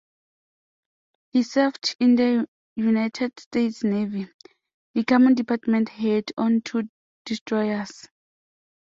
[1.31, 4.27] He served in the United States Navy,
[4.95, 6.89] becoming department head on two
[7.23, 8.07] destroyers.